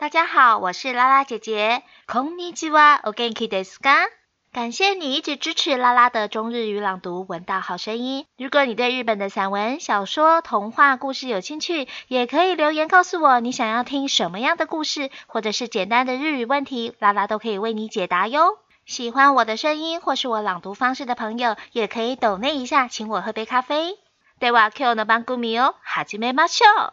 [0.00, 4.04] 大家好，我是拉拉姐姐，Konomi Jiwaka。
[4.50, 8.24] 感谢你一直支持拉拉的中日语朗读，闻到好声音。
[8.38, 18.56] 如果你对日本的散文、小说、童话故事有兴趣，也可以留言告诉我你想要听什么样的故事，或者是简单的日语问题，拉拉都可以为你解答哟。
[18.86, 23.98] 喜欢我的声音或是我朗读方式的朋友，也可以抖内一下，请我喝杯咖啡。
[24.40, 26.90] では今日の番組を始めましょう。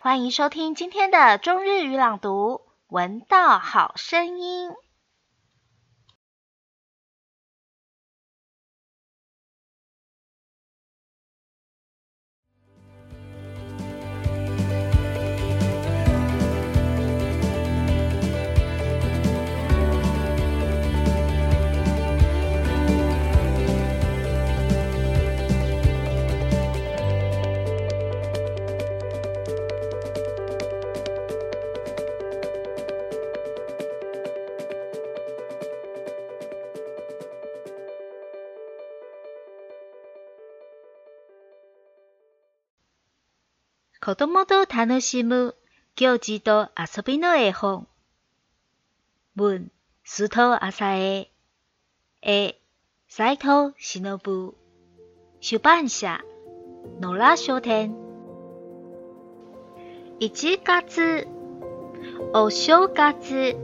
[0.00, 4.70] 欢迎收听今天的中日语朗读，闻到好声音。
[44.08, 45.54] 子供と楽しむ
[45.94, 47.86] 行事と遊びの絵本。
[49.36, 49.70] 文、
[50.02, 51.30] 須藤浅江。
[52.22, 52.58] 絵、
[53.06, 54.18] 斎藤忍。
[55.42, 56.22] 出版社、
[57.02, 57.94] 野良書店。
[60.20, 61.28] 1月、
[62.32, 63.56] お正月、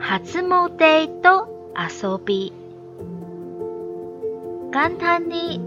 [0.00, 2.52] 初詣と遊び。
[4.72, 5.60] 簡単に、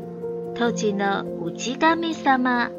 [0.56, 2.70] 当時の内神様。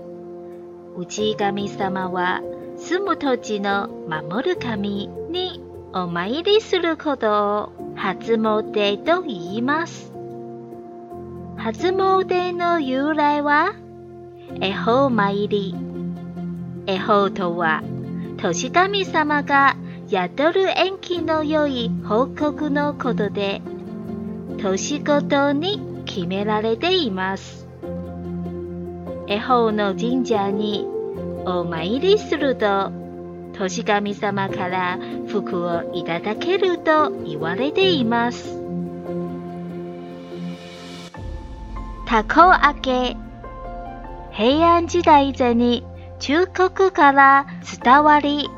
[0.99, 2.43] 内神様は
[2.77, 5.63] 住む土地の守る神に
[5.95, 10.13] お参りすることを初詣と言います。
[11.57, 13.75] 初詣の由来は、
[14.61, 15.75] 恵方参り。
[16.87, 17.83] 恵方とは、
[18.39, 19.77] 歳神様が
[20.11, 23.61] 宿る縁起の良い報告のことで、
[24.59, 27.62] 年ごとに決められています。
[29.29, 30.87] 恵方の神社に
[31.45, 32.91] お参りすると
[33.53, 38.59] 年神様から福をいただけると言われています
[42.07, 43.17] たこ揚げ
[44.33, 45.85] 平安時代前に
[46.19, 47.47] 中国から
[47.85, 48.49] 伝わり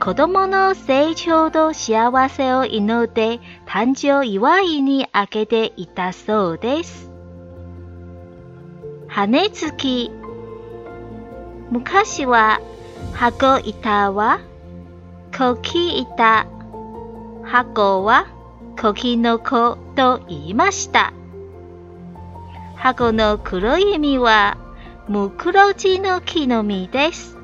[0.00, 7.07] 子供の成長と幸せを祈って誕生祝いにあげていたそうです
[9.26, 10.10] 羽付き
[11.72, 12.60] 昔は
[13.14, 14.38] 箱板は
[15.60, 16.46] き板
[17.44, 18.28] 箱は
[18.94, 21.12] きの子と言いました
[22.76, 24.56] 箱の黒い実は
[25.08, 27.37] ムクロジの木の実です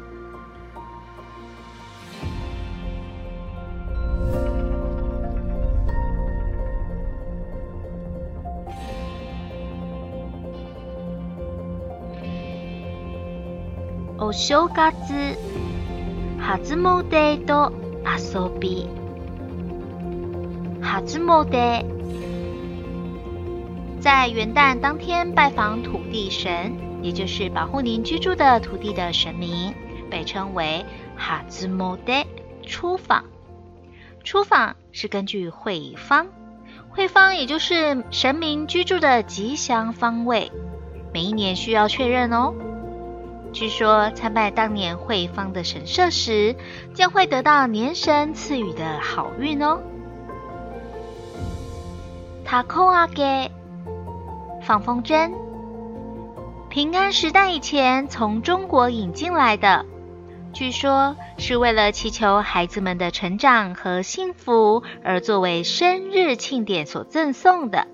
[14.19, 15.37] お正月、
[16.39, 17.73] ハズモデと
[18.07, 18.89] 遊び、
[20.81, 21.85] ハズモデ。
[24.01, 29.75] 在元旦当天拜访土地神，也就是保护您居住的土地的神明，
[30.09, 30.87] 被称为
[31.19, 32.25] ハズモデ
[32.65, 33.25] 出访。
[34.23, 36.29] 出访是根据会方，
[36.89, 40.53] 会方也就是神明居住的吉祥方位，
[41.13, 42.55] 每一年需要确认哦。
[43.55, 46.57] 据说参拜当年惠芳的神社时，
[46.93, 49.81] 将会得到年神赐予的好运哦。
[52.45, 53.51] 塔コアゲ
[54.61, 55.31] 放风筝，
[56.69, 59.87] 平安时代以前从中国引进来的，
[60.53, 67.87] 据说是为了祈求孩子们的成长和幸福而作为生日庆典所赠送的。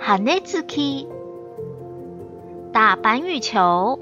[0.00, 1.17] ハネズキ
[2.72, 3.98] 打板羽球，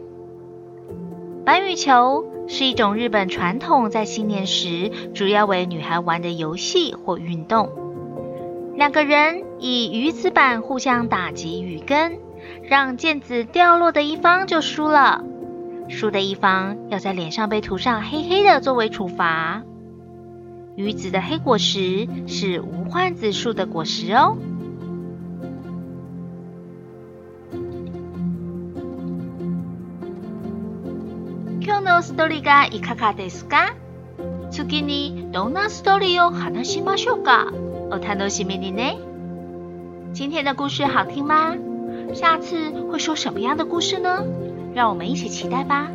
[1.45, 7.71] 板羽球是一种日本传统，在新年时主要为女孩玩的游戏或运动。
[8.75, 12.19] 两个人以鱼子板互相打击羽根，
[12.65, 15.25] 让毽子掉落的一方就输了。
[15.89, 19.63] 输的一方要在脸上被涂上黑黑的作为处罚。
[20.75, 24.37] 鱼子的黑果实是无患子树的果实哦。
[31.67, 33.75] 今日のストーリーがいかがですか。
[34.53, 37.51] 次にどんなストーリーを話しましょうか。
[37.91, 38.97] お楽しみにね。
[40.15, 41.57] 今天的故事好听吗？
[42.15, 44.23] 下次会说什么样的故事呢？
[44.77, 45.91] 让我们一起期待吧。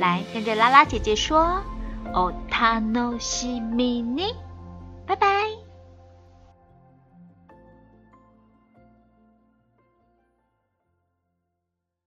[0.00, 1.62] 来跟着拉拉姐姐说。
[2.12, 4.34] お楽しみに。
[5.06, 5.57] 拜拜。